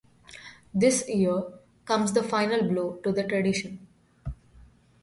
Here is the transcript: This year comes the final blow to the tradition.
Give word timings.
This 0.73 1.07
year 1.07 1.43
comes 1.85 2.13
the 2.13 2.23
final 2.23 2.67
blow 2.67 2.95
to 3.03 3.11
the 3.11 3.23
tradition. 3.23 3.85